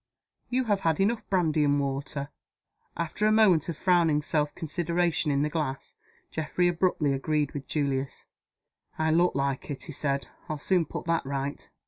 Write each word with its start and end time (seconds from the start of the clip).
You 0.49 0.63
have 0.63 0.79
had 0.79 0.99
enough 0.99 1.29
brandy 1.29 1.63
and 1.63 1.79
water." 1.79 2.29
After 2.97 3.27
a 3.27 3.31
moment 3.31 3.69
of 3.69 3.77
frowning 3.77 4.23
self 4.23 4.55
consideration 4.55 5.29
in 5.29 5.43
the 5.43 5.49
glass, 5.51 5.95
Geoffrey 6.31 6.67
abruptly 6.67 7.13
agreed 7.13 7.51
with 7.51 7.67
Julius 7.67 8.25
"I 8.97 9.11
look 9.11 9.35
like 9.35 9.69
it," 9.69 9.83
he 9.83 9.91
said. 9.93 10.27
"I'll 10.49 10.57
soon 10.57 10.85
put 10.85 11.05
that 11.05 11.23
right." 11.23 11.69